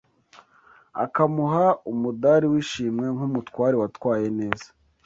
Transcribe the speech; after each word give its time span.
akamuha 1.03 1.65
umudali 1.91 2.45
w’ishimwe 2.51 3.05
nk’umutware 3.15 3.75
watwaye 3.81 4.27
neza 4.39 4.67